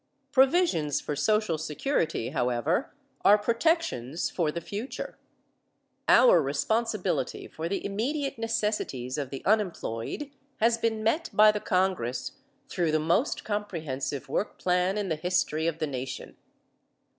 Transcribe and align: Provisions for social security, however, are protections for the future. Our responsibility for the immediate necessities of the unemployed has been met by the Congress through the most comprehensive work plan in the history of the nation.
Provisions 0.31 0.99
for 0.99 1.15
social 1.15 1.59
security, 1.59 2.29
however, 2.29 2.91
are 3.23 3.37
protections 3.37 4.31
for 4.31 4.51
the 4.51 4.59
future. 4.59 5.19
Our 6.07 6.41
responsibility 6.41 7.47
for 7.47 7.69
the 7.69 7.85
immediate 7.85 8.39
necessities 8.39 9.19
of 9.19 9.29
the 9.29 9.45
unemployed 9.45 10.31
has 10.59 10.79
been 10.79 11.03
met 11.03 11.29
by 11.33 11.51
the 11.51 11.59
Congress 11.59 12.31
through 12.67 12.91
the 12.91 12.97
most 12.99 13.43
comprehensive 13.43 14.27
work 14.27 14.57
plan 14.57 14.97
in 14.97 15.09
the 15.09 15.15
history 15.15 15.67
of 15.67 15.77
the 15.77 15.85
nation. 15.85 16.35